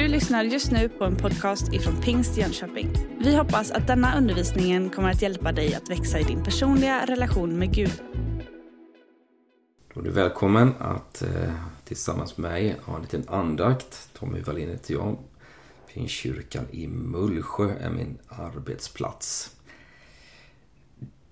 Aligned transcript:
Du 0.00 0.08
lyssnar 0.08 0.44
just 0.44 0.70
nu 0.70 0.88
på 0.88 1.04
en 1.04 1.16
podcast 1.16 1.72
ifrån 1.72 2.00
Pingst 2.00 2.36
Jönköping. 2.36 2.92
Vi 3.18 3.36
hoppas 3.36 3.70
att 3.70 3.86
denna 3.86 4.18
undervisning 4.18 4.90
kommer 4.90 5.10
att 5.10 5.22
hjälpa 5.22 5.52
dig 5.52 5.74
att 5.74 5.90
växa 5.90 6.18
i 6.18 6.22
din 6.22 6.44
personliga 6.44 7.06
relation 7.06 7.58
med 7.58 7.74
Gud. 7.74 8.02
Då 9.94 10.00
är 10.00 10.04
du 10.04 10.10
välkommen 10.10 10.74
att 10.78 11.22
eh, 11.22 11.52
tillsammans 11.84 12.38
med 12.38 12.50
mig 12.50 12.76
ha 12.84 12.96
en 12.96 13.02
liten 13.02 13.28
andakt. 13.28 14.10
Tommy 14.12 14.40
Wallin 14.40 14.68
heter 14.68 14.94
jag. 14.94 15.18
Pingstkyrkan 15.94 16.64
i 16.70 16.88
Mullsjö 16.88 17.74
är 17.80 17.90
min 17.90 18.18
arbetsplats. 18.28 19.56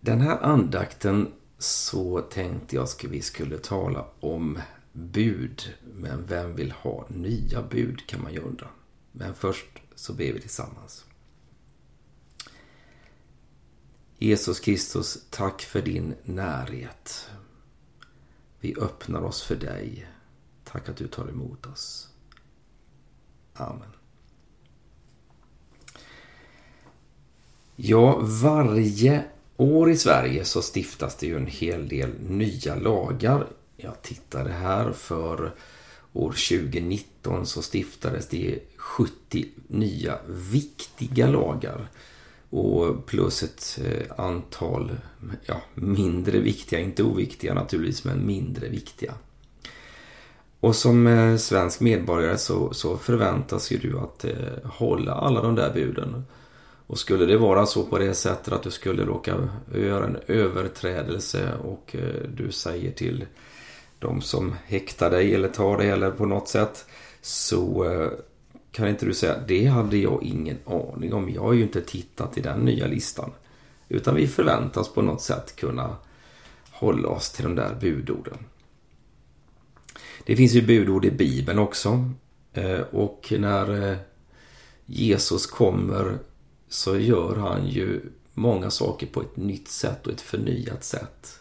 Den 0.01 0.21
här 0.21 0.39
andakten 0.43 1.33
så 1.59 2.21
tänkte 2.21 2.77
jag 2.77 2.83
att 2.83 3.05
vi 3.05 3.23
skulle 3.23 3.59
tala 3.59 4.05
om 4.21 4.59
bud. 4.99 5.63
Men 5.95 6.27
vem 6.27 6.55
vill 6.55 6.73
ha 6.73 7.07
nya 7.09 7.63
bud 7.63 8.07
kan 8.07 8.23
man 8.23 8.33
ju 8.33 8.41
undra. 8.41 8.69
Men 9.13 9.35
först 9.35 9.67
så 9.95 10.13
ber 10.13 10.33
vi 10.33 10.41
tillsammans. 10.41 11.05
Jesus 14.19 14.61
Kristus, 14.61 15.27
tack 15.31 15.63
för 15.63 15.83
din 15.83 16.15
närhet. 16.25 17.31
Vi 18.61 18.77
öppnar 18.77 19.23
oss 19.23 19.43
för 19.43 19.57
dig. 19.57 20.09
Tack 20.65 20.89
att 20.89 20.97
du 20.97 21.07
tar 21.07 21.29
emot 21.29 21.67
oss. 21.67 22.09
Amen. 23.55 23.89
Ja, 27.77 28.19
varje 28.23 29.25
år 29.57 29.91
i 29.91 29.97
Sverige 29.97 30.45
så 30.45 30.63
stiftas 30.63 31.17
det 31.17 31.27
ju 31.27 31.37
en 31.37 31.47
hel 31.47 31.89
del 31.89 32.11
nya 32.21 32.75
lagar 32.75 33.47
jag 33.81 34.03
tittade 34.03 34.51
här 34.51 34.93
för 34.93 35.53
år 36.13 36.31
2019 36.31 37.47
så 37.47 37.63
stiftades 37.63 38.29
det 38.29 38.59
70 38.77 39.47
nya 39.67 40.19
viktiga 40.27 41.27
lagar. 41.27 41.89
Och 42.51 43.07
plus 43.07 43.43
ett 43.43 43.79
eh, 43.85 44.25
antal 44.25 44.97
ja, 45.47 45.61
mindre 45.75 46.39
viktiga, 46.39 46.81
inte 46.81 47.03
oviktiga 47.03 47.55
naturligtvis, 47.55 48.05
men 48.05 48.27
mindre 48.27 48.69
viktiga. 48.69 49.15
Och 50.61 50.77
som 50.77 51.07
eh, 51.07 51.37
svensk 51.37 51.81
medborgare 51.81 52.39
så, 52.39 52.75
så 52.75 52.97
förväntas 52.97 53.71
ju 53.71 53.79
du 53.79 53.99
att 53.99 54.25
eh, 54.25 54.33
hålla 54.65 55.13
alla 55.13 55.43
de 55.43 55.55
där 55.55 55.73
buden. 55.73 56.25
Och 56.87 56.99
skulle 56.99 57.27
det 57.27 57.39
vara 57.39 57.67
så 57.67 57.85
på 57.85 57.99
det 57.99 58.15
sättet 58.15 58.53
att 58.53 58.63
du 58.63 58.71
skulle 58.71 59.05
råka 59.05 59.49
göra 59.75 60.07
en 60.07 60.19
överträdelse 60.27 61.53
och 61.65 61.97
eh, 61.97 62.29
du 62.37 62.53
säger 62.53 62.93
till 62.93 63.27
de 63.99 64.21
som 64.21 64.55
häktar 64.67 65.11
dig 65.11 65.35
eller 65.35 65.49
tar 65.49 65.79
dig 65.79 65.91
eller 65.91 66.11
på 66.11 66.27
något 66.27 66.49
sätt. 66.49 66.87
Så 67.21 67.85
eh, 67.85 68.11
kan 68.73 68.89
inte 68.89 69.07
du 69.07 69.15
säga, 69.15 69.37
det 69.49 69.67
hade 69.67 69.97
jag 69.97 70.23
ingen 70.23 70.59
aning 70.65 71.13
om. 71.13 71.31
Jag 71.31 71.43
har 71.43 71.53
ju 71.53 71.63
inte 71.63 71.81
tittat 71.81 72.39
i 72.39 72.41
den 72.41 72.61
nya 72.61 72.87
listan. 72.87 73.31
Utan 73.89 74.15
vi 74.15 74.27
förväntas 74.27 74.89
på 74.89 75.03
något 75.03 75.23
sätt 75.23 75.57
kunna 75.57 75.97
hålla 76.71 77.09
oss 77.09 77.31
till 77.31 77.45
de 77.45 77.55
där 77.55 77.75
budorden. 77.81 78.39
Det 80.25 80.37
finns 80.37 80.53
ju 80.53 80.63
budord 80.63 81.05
i 81.05 81.11
Bibeln 81.11 81.59
också. 81.59 82.11
Eh, 82.53 82.81
och 82.81 83.33
när 83.39 83.91
eh, 83.91 83.99
Jesus 84.87 85.47
kommer 85.47 86.19
så 86.69 86.99
gör 86.99 87.37
han 87.37 87.69
ju 87.69 88.01
många 88.35 88.71
saker 88.71 89.07
på 89.07 89.21
ett 89.21 89.37
nytt 89.37 89.69
sätt 89.69 90.07
och 90.07 90.13
ett 90.13 90.21
förnyat 90.21 90.85
sätt. 90.85 91.39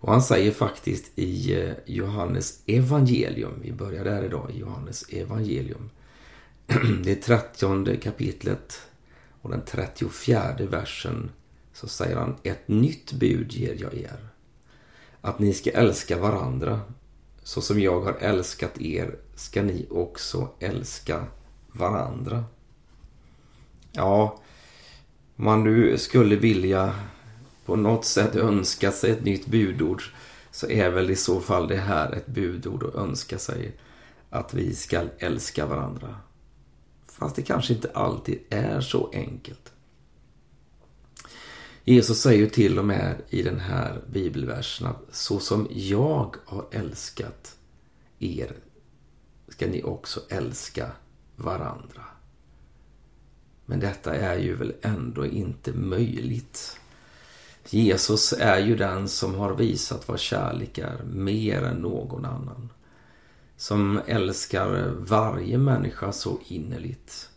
Och 0.00 0.12
han 0.12 0.22
säger 0.22 0.52
faktiskt 0.52 1.18
i 1.18 1.62
eh, 1.62 1.72
Johannes 1.86 2.62
evangelium, 2.66 3.60
vi 3.62 3.72
börjar 3.72 4.04
där 4.04 4.24
idag, 4.24 4.50
i 4.50 4.58
Johannes 4.58 5.08
evangelium. 5.08 5.90
Det 7.04 7.12
är 7.12 7.22
trettionde 7.22 7.96
kapitlet 7.96 8.80
och 9.42 9.50
den 9.50 9.62
34 9.66 10.54
versen 10.58 11.30
så 11.72 11.88
säger 11.88 12.16
han 12.16 12.36
ett 12.42 12.68
nytt 12.68 13.12
bud 13.12 13.52
ger 13.52 13.76
jag 13.80 13.94
er. 13.94 14.28
Att 15.20 15.38
ni 15.38 15.52
ska 15.52 15.70
älska 15.70 16.18
varandra. 16.18 16.80
Så 17.42 17.60
som 17.60 17.80
jag 17.80 18.00
har 18.00 18.12
älskat 18.12 18.80
er 18.80 19.18
ska 19.34 19.62
ni 19.62 19.86
också 19.90 20.48
älska 20.60 21.24
varandra. 21.72 22.44
Ja, 23.92 24.42
om 25.36 25.44
man 25.44 25.64
nu 25.64 25.98
skulle 25.98 26.36
vilja 26.36 26.94
på 27.68 27.76
något 27.76 28.04
sätt 28.04 28.36
önska 28.36 28.92
sig 28.92 29.10
ett 29.10 29.24
nytt 29.24 29.46
budord 29.46 30.02
så 30.50 30.70
är 30.70 30.90
väl 30.90 31.10
i 31.10 31.16
så 31.16 31.40
fall 31.40 31.68
det 31.68 31.76
här 31.76 32.12
ett 32.12 32.26
budord 32.26 32.84
att 32.84 32.94
önska 32.94 33.38
sig 33.38 33.76
att 34.30 34.54
vi 34.54 34.74
ska 34.74 35.02
älska 35.18 35.66
varandra. 35.66 36.16
Fast 37.06 37.36
det 37.36 37.42
kanske 37.42 37.74
inte 37.74 37.90
alltid 37.94 38.38
är 38.50 38.80
så 38.80 39.10
enkelt. 39.12 39.72
Jesus 41.84 42.20
säger 42.20 42.38
ju 42.38 42.48
till 42.48 42.78
och 42.78 42.84
med 42.84 43.16
i 43.30 43.42
den 43.42 43.60
här 43.60 44.00
bibelversen 44.12 44.86
att 44.86 45.02
så 45.10 45.38
som 45.38 45.68
jag 45.70 46.36
har 46.44 46.66
älskat 46.70 47.56
er 48.18 48.52
ska 49.48 49.66
ni 49.66 49.82
också 49.82 50.20
älska 50.28 50.90
varandra. 51.36 52.04
Men 53.66 53.80
detta 53.80 54.14
är 54.14 54.38
ju 54.38 54.54
väl 54.54 54.74
ändå 54.82 55.26
inte 55.26 55.72
möjligt. 55.72 56.78
Jesus 57.70 58.32
är 58.32 58.58
ju 58.58 58.76
den 58.76 59.08
som 59.08 59.34
har 59.34 59.54
visat 59.54 60.08
vad 60.08 60.18
kärlek 60.18 60.78
är 60.78 61.02
mer 61.04 61.62
än 61.62 61.76
någon 61.76 62.24
annan. 62.24 62.72
Som 63.56 64.00
älskar 64.06 64.94
varje 64.98 65.58
människa 65.58 66.12
så 66.12 66.38
innerligt 66.48 67.30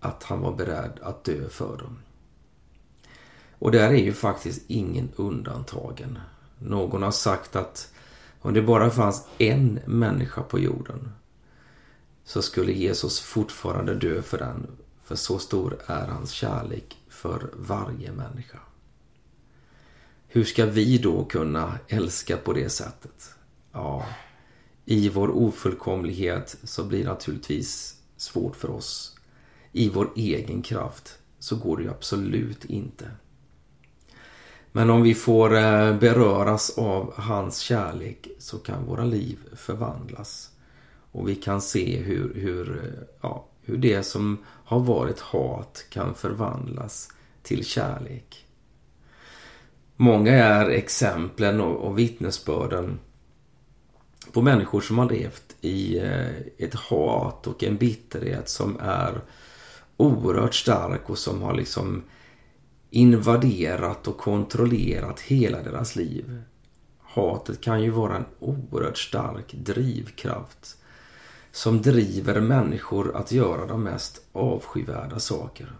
att 0.00 0.22
han 0.22 0.40
var 0.40 0.52
beredd 0.52 0.98
att 1.02 1.24
dö 1.24 1.48
för 1.48 1.76
dem. 1.76 1.98
Och 3.58 3.72
där 3.72 3.88
är 3.88 4.04
ju 4.04 4.12
faktiskt 4.12 4.62
ingen 4.66 5.08
undantagen. 5.16 6.18
Någon 6.58 7.02
har 7.02 7.10
sagt 7.10 7.56
att 7.56 7.92
om 8.40 8.54
det 8.54 8.62
bara 8.62 8.90
fanns 8.90 9.26
en 9.38 9.80
människa 9.86 10.42
på 10.42 10.58
jorden 10.58 11.12
så 12.24 12.42
skulle 12.42 12.72
Jesus 12.72 13.20
fortfarande 13.20 13.94
dö 13.94 14.22
för 14.22 14.38
den. 14.38 14.66
För 15.04 15.16
så 15.16 15.38
stor 15.38 15.78
är 15.86 16.06
hans 16.06 16.30
kärlek 16.30 16.96
för 17.08 17.50
varje 17.54 18.12
människa. 18.12 18.58
Hur 20.38 20.44
ska 20.44 20.66
vi 20.66 20.98
då 20.98 21.24
kunna 21.24 21.78
älska 21.88 22.36
på 22.36 22.52
det 22.52 22.68
sättet? 22.68 23.34
Ja, 23.72 24.06
i 24.84 25.08
vår 25.08 25.28
ofullkomlighet 25.30 26.56
så 26.62 26.84
blir 26.84 26.98
det 26.98 27.10
naturligtvis 27.10 27.96
svårt 28.16 28.56
för 28.56 28.70
oss. 28.70 29.16
I 29.72 29.88
vår 29.88 30.10
egen 30.16 30.62
kraft 30.62 31.18
så 31.38 31.56
går 31.56 31.76
det 31.76 31.82
ju 31.82 31.90
absolut 31.90 32.64
inte. 32.64 33.10
Men 34.72 34.90
om 34.90 35.02
vi 35.02 35.14
får 35.14 35.56
eh, 35.56 35.98
beröras 35.98 36.78
av 36.78 37.14
hans 37.16 37.58
kärlek 37.58 38.28
så 38.38 38.58
kan 38.58 38.86
våra 38.86 39.04
liv 39.04 39.38
förvandlas. 39.56 40.50
Och 41.12 41.28
vi 41.28 41.34
kan 41.34 41.60
se 41.60 41.96
hur, 41.96 42.34
hur, 42.34 42.84
eh, 42.84 43.04
ja, 43.20 43.46
hur 43.62 43.76
det 43.76 44.02
som 44.02 44.38
har 44.44 44.80
varit 44.80 45.20
hat 45.20 45.84
kan 45.90 46.14
förvandlas 46.14 47.12
till 47.42 47.64
kärlek. 47.64 48.47
Många 50.00 50.32
är 50.32 50.68
exemplen 50.68 51.60
och, 51.60 51.76
och 51.86 51.98
vittnesbörden 51.98 52.98
på 54.32 54.42
människor 54.42 54.80
som 54.80 54.98
har 54.98 55.10
levt 55.10 55.56
i 55.60 55.98
eh, 55.98 56.36
ett 56.58 56.74
hat 56.74 57.46
och 57.46 57.64
en 57.64 57.76
bitterhet 57.76 58.48
som 58.48 58.80
är 58.80 59.20
oerhört 59.96 60.54
stark 60.54 61.10
och 61.10 61.18
som 61.18 61.42
har 61.42 61.54
liksom 61.54 62.02
invaderat 62.90 64.08
och 64.08 64.18
kontrollerat 64.18 65.20
hela 65.20 65.62
deras 65.62 65.96
liv. 65.96 66.42
Hatet 67.02 67.60
kan 67.60 67.82
ju 67.82 67.90
vara 67.90 68.16
en 68.16 68.26
oerhört 68.38 68.98
stark 68.98 69.52
drivkraft 69.52 70.76
som 71.52 71.82
driver 71.82 72.40
människor 72.40 73.16
att 73.16 73.32
göra 73.32 73.66
de 73.66 73.82
mest 73.82 74.22
avskyvärda 74.32 75.18
saker. 75.18 75.72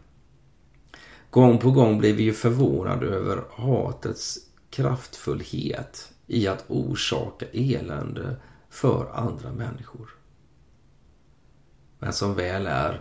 Gång 1.30 1.58
på 1.58 1.70
gång 1.70 1.98
blir 1.98 2.14
vi 2.14 2.22
ju 2.22 2.32
förvånade 2.32 3.06
över 3.06 3.44
hatets 3.50 4.38
kraftfullhet 4.70 6.12
i 6.26 6.48
att 6.48 6.64
orsaka 6.68 7.46
elände 7.52 8.36
för 8.70 9.10
andra 9.14 9.52
människor. 9.52 10.10
Men 11.98 12.12
som 12.12 12.34
väl 12.34 12.66
är 12.66 13.00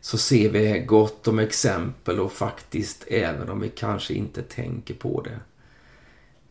så 0.00 0.18
ser 0.18 0.50
vi 0.50 0.80
gott 0.80 1.28
om 1.28 1.38
exempel 1.38 2.20
och 2.20 2.32
faktiskt, 2.32 3.04
även 3.08 3.50
om 3.50 3.60
vi 3.60 3.68
kanske 3.68 4.14
inte 4.14 4.42
tänker 4.42 4.94
på 4.94 5.22
det, 5.22 5.40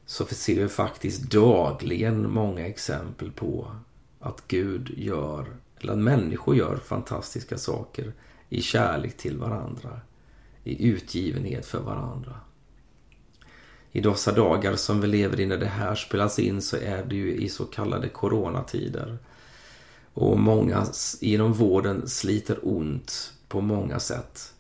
så 0.06 0.26
ser 0.26 0.62
vi 0.62 0.68
faktiskt 0.68 1.22
dagligen 1.22 2.32
många 2.32 2.68
exempel 2.68 3.32
på 3.32 3.76
att 4.20 4.48
Gud 4.48 4.94
gör, 4.98 5.46
eller 5.80 5.94
att 5.94 6.00
människor 6.00 6.56
gör 6.56 6.78
fantastiska 6.78 7.58
saker 7.58 8.14
i 8.50 8.62
kärlek 8.62 9.18
till 9.18 9.38
varandra 9.38 10.02
i 10.64 10.88
utgivenhet 10.88 11.66
för 11.66 11.80
varandra. 11.80 12.36
I 13.92 14.02
dessa 14.02 14.32
dagar 14.32 14.76
som 14.76 15.02
vi 15.02 15.08
lever 15.08 15.40
i 15.40 15.46
när 15.46 15.58
det 15.58 15.66
här 15.66 15.96
spelas 15.96 16.40
in 16.40 16.62
så 16.62 16.78
är 16.78 17.06
det 17.06 17.16
ju 17.16 17.36
i 17.36 17.50
så 17.50 17.66
kallade 17.66 18.10
coronatider. 18.10 19.18
Och 20.14 20.40
många 20.40 20.86
inom 21.22 21.54
vården 21.54 22.08
sliter 22.08 22.60
ont 22.62 23.34
på 23.48 23.62
många 23.62 24.00
sätt. 24.00 24.54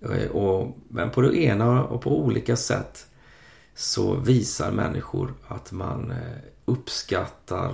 Eh, 0.00 0.30
och, 0.30 0.76
men 0.88 1.10
på 1.10 1.20
det 1.20 1.36
ena 1.36 1.84
och 1.84 2.02
på 2.02 2.20
olika 2.20 2.56
sätt 2.56 3.06
så 3.74 4.14
visar 4.14 4.72
människor 4.72 5.34
att 5.48 5.72
man 5.72 6.10
eh, 6.10 6.38
uppskattar 6.64 7.72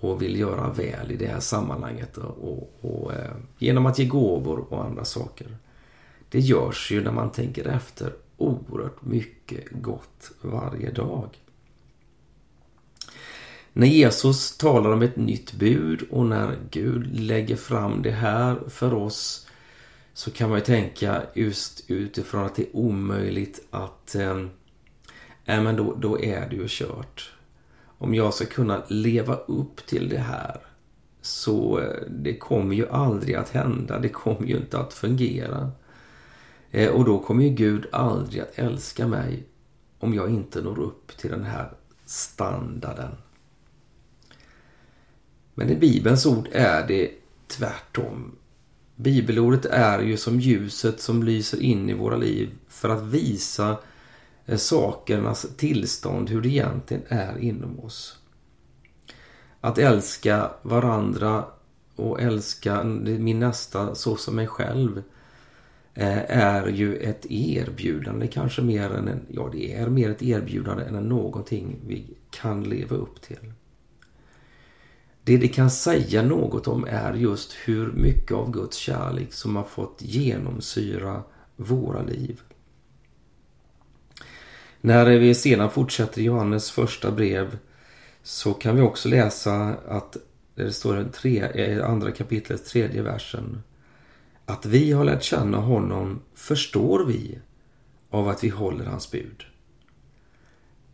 och 0.00 0.22
vill 0.22 0.40
göra 0.40 0.70
väl 0.70 1.12
i 1.12 1.16
det 1.16 1.26
här 1.26 1.40
sammanhanget. 1.40 2.16
Och, 2.16 2.50
och, 2.50 2.72
och 2.80 3.12
eh, 3.12 3.34
genom 3.58 3.86
att 3.86 3.98
ge 3.98 4.04
gåvor 4.04 4.64
och 4.68 4.84
andra 4.84 5.04
saker. 5.04 5.56
Det 6.28 6.40
görs 6.40 6.90
ju 6.90 7.04
när 7.04 7.12
man 7.12 7.32
tänker 7.32 7.68
efter 7.68 8.12
oerhört 8.36 9.04
mycket 9.04 9.64
gott 9.70 10.30
varje 10.40 10.90
dag. 10.90 11.28
När 13.72 13.86
Jesus 13.86 14.56
talar 14.56 14.90
om 14.90 15.02
ett 15.02 15.16
nytt 15.16 15.52
bud 15.52 16.02
och 16.10 16.26
när 16.26 16.56
Gud 16.70 17.20
lägger 17.20 17.56
fram 17.56 18.02
det 18.02 18.10
här 18.10 18.56
för 18.68 18.94
oss 18.94 19.46
så 20.14 20.30
kan 20.30 20.48
man 20.48 20.58
ju 20.58 20.64
tänka 20.64 21.22
just 21.34 21.84
utifrån 21.90 22.44
att 22.44 22.54
det 22.54 22.62
är 22.62 22.76
omöjligt 22.76 23.66
att 23.70 24.14
eh, 24.14 24.40
äh, 25.44 25.62
men 25.62 25.76
då, 25.76 25.94
då 25.94 26.20
är 26.20 26.48
det 26.48 26.56
ju 26.56 26.66
kört. 26.68 27.32
Om 27.98 28.14
jag 28.14 28.34
ska 28.34 28.44
kunna 28.44 28.82
leva 28.88 29.34
upp 29.36 29.86
till 29.86 30.08
det 30.08 30.18
här 30.18 30.60
så 31.22 31.80
eh, 31.80 32.02
det 32.08 32.36
kommer 32.36 32.74
ju 32.74 32.88
aldrig 32.88 33.34
att 33.34 33.50
hända. 33.50 33.98
Det 33.98 34.08
kommer 34.08 34.46
ju 34.46 34.56
inte 34.56 34.78
att 34.78 34.94
fungera. 34.94 35.70
Eh, 36.70 36.90
och 36.90 37.04
då 37.04 37.18
kommer 37.18 37.44
ju 37.44 37.50
Gud 37.50 37.86
aldrig 37.92 38.42
att 38.42 38.58
älska 38.58 39.06
mig 39.06 39.44
om 39.98 40.14
jag 40.14 40.30
inte 40.30 40.62
når 40.62 40.78
upp 40.78 41.16
till 41.16 41.30
den 41.30 41.44
här 41.44 41.72
standarden. 42.04 43.10
Men 45.54 45.70
i 45.70 45.76
Bibelns 45.76 46.26
ord 46.26 46.48
är 46.52 46.86
det 46.86 47.10
tvärtom. 47.46 48.36
Bibelordet 48.96 49.64
är 49.64 49.98
ju 49.98 50.16
som 50.16 50.40
ljuset 50.40 51.00
som 51.00 51.22
lyser 51.22 51.62
in 51.62 51.90
i 51.90 51.94
våra 51.94 52.16
liv 52.16 52.50
för 52.68 52.88
att 52.88 53.02
visa 53.02 53.78
eh, 54.46 54.56
sakernas 54.56 55.46
tillstånd, 55.56 56.30
hur 56.30 56.40
det 56.40 56.48
egentligen 56.48 57.02
är 57.08 57.38
inom 57.38 57.80
oss. 57.80 58.18
Att 59.60 59.78
älska 59.78 60.50
varandra 60.62 61.44
och 61.96 62.20
älska 62.20 62.84
min 62.84 63.38
nästa 63.38 63.94
så 63.94 64.16
som 64.16 64.36
mig 64.36 64.46
själv 64.46 65.02
Eh, 65.98 66.38
är 66.38 66.66
ju 66.66 66.96
ett 66.96 67.26
erbjudande 67.30 68.26
kanske 68.26 68.62
mer 68.62 68.90
än 68.90 69.08
en, 69.08 69.26
ja 69.28 69.48
det 69.52 69.74
är 69.74 69.88
mer 69.88 70.10
ett 70.10 70.22
erbjudande 70.22 70.84
än 70.84 71.08
någonting 71.08 71.76
vi 71.86 72.16
kan 72.30 72.64
leva 72.64 72.96
upp 72.96 73.22
till. 73.22 73.52
Det 75.22 75.36
det 75.36 75.48
kan 75.48 75.70
säga 75.70 76.22
något 76.22 76.68
om 76.68 76.86
är 76.88 77.14
just 77.14 77.52
hur 77.64 77.92
mycket 77.92 78.32
av 78.32 78.50
Guds 78.50 78.76
kärlek 78.76 79.32
som 79.32 79.56
har 79.56 79.64
fått 79.64 80.02
genomsyra 80.02 81.22
våra 81.56 82.02
liv. 82.02 82.40
När 84.80 85.06
vi 85.06 85.34
sedan 85.34 85.70
fortsätter 85.70 86.22
Johannes 86.22 86.70
första 86.70 87.10
brev 87.10 87.58
så 88.22 88.54
kan 88.54 88.76
vi 88.76 88.82
också 88.82 89.08
läsa 89.08 89.76
att 89.88 90.16
det 90.54 90.72
står 90.72 91.08
i 91.22 91.38
eh, 91.54 91.90
andra 91.90 92.10
kapitlets 92.10 92.70
tredje 92.70 93.02
versen. 93.02 93.62
Att 94.46 94.66
vi 94.66 94.92
har 94.92 95.04
lärt 95.04 95.22
känna 95.22 95.58
honom 95.58 96.20
förstår 96.34 97.04
vi 97.04 97.38
av 98.10 98.28
att 98.28 98.44
vi 98.44 98.48
håller 98.48 98.84
hans 98.84 99.10
bud. 99.10 99.44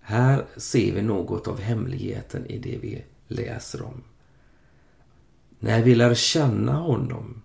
Här 0.01 0.45
ser 0.57 0.95
vi 0.95 1.03
något 1.03 1.49
av 1.49 1.61
hemligheten 1.61 2.47
i 2.47 2.59
det 2.59 2.79
vi 2.83 3.05
läser 3.29 3.83
om. 3.83 4.03
När 5.59 5.83
vi 5.83 5.95
lär 5.95 6.15
känna 6.15 6.73
honom. 6.73 7.43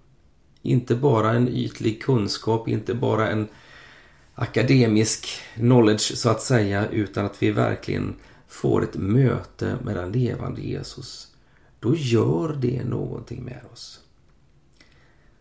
Inte 0.62 0.96
bara 0.96 1.32
en 1.32 1.48
ytlig 1.48 2.04
kunskap, 2.04 2.68
inte 2.68 2.94
bara 2.94 3.30
en 3.30 3.48
akademisk 4.36 5.28
knowledge 5.54 6.18
så 6.18 6.30
att 6.30 6.42
säga, 6.42 6.88
utan 6.90 7.26
att 7.26 7.44
vi 7.44 7.52
verkligen 7.52 8.16
får 8.48 8.84
ett 8.84 8.96
möte 8.96 9.78
med 9.84 9.96
den 9.96 10.12
levande 10.12 10.62
Jesus. 10.62 11.28
Då 11.80 11.96
gör 11.96 12.58
det 12.62 12.84
någonting 12.84 13.44
med 13.44 13.62
oss. 13.74 14.07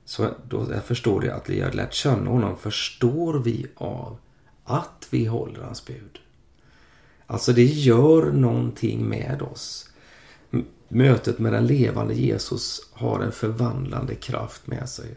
Så 0.07 0.31
då 0.49 0.67
jag 0.71 0.85
förstår 0.85 1.21
det 1.21 1.35
att 1.35 1.49
vi 1.49 1.61
har 1.61 1.73
lärt 1.73 1.95
känna 1.95 2.31
honom 2.31 2.57
förstår 2.57 3.39
vi 3.39 3.67
av 3.75 4.19
att 4.65 5.09
vi 5.11 5.25
håller 5.25 5.61
hans 5.61 5.87
bud. 5.87 6.19
Alltså 7.27 7.53
det 7.53 7.65
gör 7.65 8.33
någonting 8.33 9.09
med 9.09 9.43
oss. 9.43 9.91
Mötet 10.89 11.39
med 11.39 11.53
den 11.53 11.67
levande 11.67 12.15
Jesus 12.15 12.91
har 12.93 13.21
en 13.21 13.33
förvandlande 13.33 14.15
kraft 14.15 14.67
med 14.67 14.89
sig. 14.89 15.17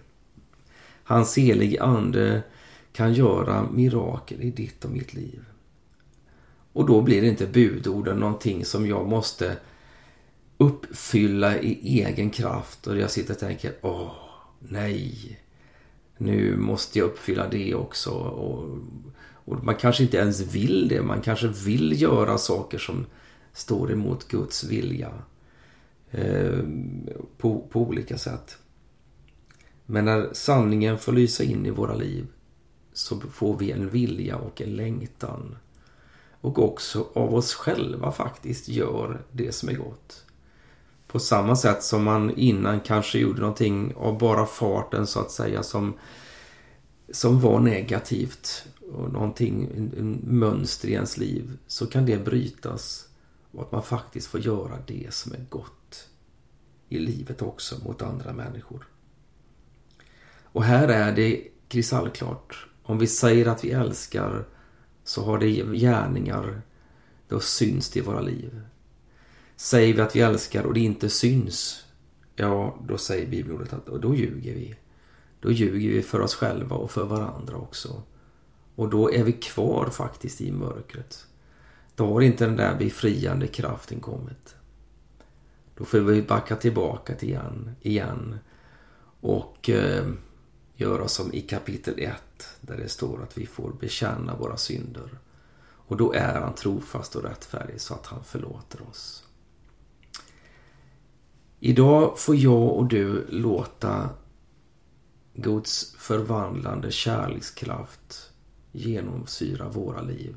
Hans 1.04 1.38
helige 1.38 1.84
ande 1.84 2.44
kan 2.92 3.14
göra 3.14 3.68
mirakel 3.72 4.42
i 4.42 4.52
ditt 4.52 4.86
och 4.86 4.92
mitt 4.92 5.14
liv. 5.14 5.46
Och 6.74 6.86
då 6.86 7.02
blir 7.02 7.22
det 7.22 7.28
inte 7.28 7.48
budorden 7.48 8.18
någonting 8.18 8.66
som 8.66 8.88
jag 8.88 9.08
måste 9.08 9.58
uppfylla 10.58 11.58
i 11.58 12.02
egen 12.02 12.30
kraft 12.30 12.88
och 12.88 12.98
jag 12.98 13.12
sitter 13.12 13.34
och 13.34 13.40
tänker 13.40 13.74
åh, 13.82 14.29
nej. 14.60 15.40
Nu 16.18 16.58
måste 16.58 17.00
jag 17.00 17.06
uppfylla 17.06 17.48
det 17.48 17.76
också. 17.76 18.12
Och, 18.12 18.78
och 19.34 19.64
man 19.64 19.76
kanske 19.76 20.04
inte 20.04 20.18
ens 20.18 20.40
vill 20.56 20.88
det. 20.88 21.02
Man 21.02 21.22
kanske 21.22 21.48
vill 21.48 22.02
göra 22.02 22.38
saker 22.38 22.78
som 22.78 23.06
står 23.54 23.92
emot 23.92 24.28
Guds 24.28 24.64
vilja. 24.64 25.12
Eh, 26.12 26.60
på, 27.38 27.68
på 27.70 27.82
olika 27.82 28.18
sätt. 28.18 28.58
Men 29.86 30.06
när 30.06 30.30
sanningen 30.34 30.98
får 30.98 31.12
lysa 31.12 31.44
in 31.44 31.66
i 31.66 31.70
våra 31.70 31.96
liv 31.96 32.28
så 32.94 33.20
får 33.20 33.58
vi 33.58 33.72
en 33.72 33.90
vilja 33.90 34.38
och 34.38 34.62
en 34.62 34.76
längtan. 34.76 35.58
Och 36.42 36.60
också 36.60 37.08
av 37.14 37.36
oss 37.36 37.54
själva 37.54 38.12
faktiskt 38.12 38.70
gör 38.70 39.22
det 39.32 39.52
som 39.52 39.70
är 39.70 39.74
gott. 39.74 40.26
På 41.12 41.20
samma 41.20 41.56
sätt 41.56 41.84
som 41.84 42.04
man 42.04 42.32
innan 42.32 42.80
kanske 42.80 43.20
gjorde 43.20 43.42
någonting 43.42 43.94
av 43.96 44.18
bara 44.18 44.46
farten 44.46 45.08
så 45.08 45.20
att 45.20 45.32
säga 45.32 45.64
som, 45.64 45.94
som 47.12 47.40
var 47.40 47.60
negativt 47.60 48.66
och 48.92 49.14
någonting, 49.14 49.68
en 49.98 50.20
mönster 50.24 50.88
i 50.88 50.94
ens 50.94 51.18
liv 51.18 51.58
så 51.68 51.86
kan 51.86 52.06
det 52.06 52.26
brytas 52.26 53.08
och 53.52 53.62
att 53.62 53.72
man 53.72 53.84
faktiskt 53.84 54.28
får 54.28 54.40
göra 54.40 54.78
det 54.88 55.14
som 55.14 55.34
är 55.34 55.46
gott 55.50 56.10
i 56.90 57.00
livet 57.00 57.42
också 57.42 57.76
mot 57.86 58.02
andra 58.02 58.34
människor. 58.34 58.88
Och 60.44 60.64
här 60.64 60.88
är 60.88 61.16
det 61.16 61.48
kristallklart. 61.68 62.68
Om 62.84 62.98
vi 62.98 63.08
säger 63.08 63.46
att 63.46 63.64
vi 63.64 63.72
älskar 63.72 64.48
så 65.04 65.24
har 65.24 65.38
det 65.38 65.78
gärningar. 65.78 66.62
Då 67.28 67.40
syns 67.40 67.90
det 67.90 68.00
i 68.00 68.02
våra 68.02 68.22
liv. 68.22 68.62
Säger 69.60 69.94
vi 69.94 70.02
att 70.02 70.16
vi 70.16 70.22
älskar 70.22 70.64
och 70.64 70.74
det 70.74 70.80
inte 70.80 71.10
syns. 71.10 71.86
Ja, 72.36 72.78
då 72.88 72.98
säger 72.98 73.28
bibelordet 73.28 73.74
att 73.74 74.02
då 74.02 74.16
ljuger 74.16 74.54
vi. 74.54 74.76
Då 75.40 75.52
ljuger 75.52 75.90
vi 75.90 76.02
för 76.02 76.22
oss 76.22 76.36
själva 76.36 76.76
och 76.76 76.92
för 76.92 77.06
varandra 77.06 77.58
också. 77.58 78.04
Och 78.76 78.90
då 78.90 79.12
är 79.12 79.24
vi 79.24 79.32
kvar 79.32 79.90
faktiskt 79.90 80.42
i 80.42 80.52
mörkret. 80.52 81.26
Då 81.96 82.14
har 82.14 82.22
inte 82.22 82.46
den 82.46 82.56
där 82.56 82.76
befriande 82.76 83.48
kraften 83.48 84.00
kommit. 84.00 84.56
Då 85.76 85.86
får 85.86 86.00
vi 86.00 86.22
backa 86.22 86.56
tillbaka 86.56 87.16
till 87.16 87.30
igen, 87.30 87.76
igen 87.82 88.40
och 89.22 89.70
eh, 89.70 90.08
göra 90.76 91.08
som 91.08 91.34
i 91.34 91.42
kapitel 91.42 92.00
1 92.00 92.16
där 92.62 92.78
det 92.78 92.90
står 92.90 93.24
att 93.24 93.38
vi 93.38 93.46
får 93.46 93.74
bekänna 93.80 94.36
våra 94.36 94.58
synder. 94.58 95.20
Och 95.62 95.98
då 95.98 96.14
är 96.14 96.42
han 96.42 96.56
trofast 96.56 97.16
och 97.16 97.24
rättfärdig 97.24 97.82
så 97.82 97.94
att 97.94 98.06
han 98.06 98.24
förlåter 98.24 98.82
oss. 98.90 99.26
Idag 101.62 102.20
får 102.20 102.36
jag 102.36 102.78
och 102.78 102.86
du 102.86 103.26
låta 103.30 104.10
Guds 105.34 105.96
förvandlande 105.98 106.92
kärlekskraft 106.92 108.32
genomsyra 108.72 109.70
våra 109.70 110.02
liv 110.02 110.36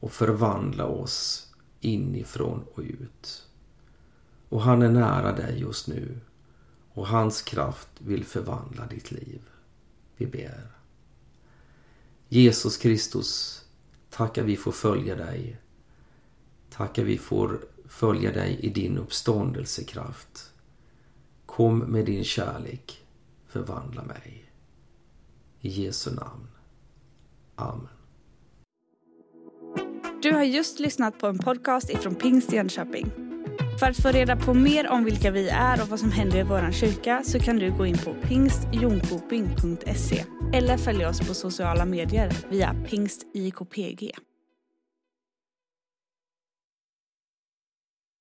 och 0.00 0.12
förvandla 0.12 0.86
oss 0.86 1.52
inifrån 1.80 2.64
och 2.74 2.82
ut. 2.82 3.48
Och 4.48 4.62
han 4.62 4.82
är 4.82 4.88
nära 4.88 5.32
dig 5.32 5.60
just 5.60 5.88
nu 5.88 6.20
och 6.92 7.06
hans 7.06 7.42
kraft 7.42 7.88
vill 7.98 8.24
förvandla 8.24 8.86
ditt 8.86 9.10
liv. 9.10 9.40
Vi 10.16 10.26
ber. 10.26 10.70
Jesus 12.28 12.76
Kristus, 12.76 13.64
tackar 14.10 14.42
vi 14.42 14.56
får 14.56 14.72
följa 14.72 15.14
dig. 15.14 15.60
Tackar 16.70 17.04
vi 17.04 17.18
får 17.18 17.60
följa 17.92 18.32
dig 18.32 18.58
i 18.62 18.68
din 18.68 18.98
uppståndelsekraft. 18.98 20.52
Kom 21.46 21.78
med 21.78 22.04
din 22.04 22.24
kärlek, 22.24 23.04
förvandla 23.48 24.02
mig. 24.02 24.52
I 25.60 25.68
Jesu 25.68 26.10
namn. 26.10 26.48
Amen. 27.54 27.88
Du 30.22 30.32
har 30.32 30.42
just 30.42 30.78
lyssnat 30.78 31.18
på 31.18 31.26
en 31.26 31.38
podcast 31.38 31.90
ifrån 31.90 32.14
Pingst 32.14 32.52
Jönköping. 32.52 33.10
För 33.80 33.86
att 33.86 34.02
få 34.02 34.08
reda 34.08 34.36
på 34.36 34.54
mer 34.54 34.88
om 34.88 35.04
vilka 35.04 35.30
vi 35.30 35.48
är 35.48 35.82
och 35.82 35.88
vad 35.88 36.00
som 36.00 36.12
händer 36.12 36.38
i 36.38 36.42
vår 36.42 36.72
kyrka 36.72 37.22
så 37.24 37.38
kan 37.38 37.56
du 37.56 37.72
gå 37.72 37.86
in 37.86 37.98
på 37.98 38.14
pingstjonkoping.se 38.14 40.24
eller 40.52 40.76
följa 40.76 41.08
oss 41.08 41.28
på 41.28 41.34
sociala 41.34 41.84
medier 41.84 42.32
via 42.50 42.76
pingstjkpg. 42.88 44.12